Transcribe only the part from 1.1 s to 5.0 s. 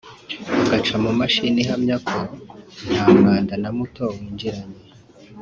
mashini ihamya ko nta mwanda na muto winjiranye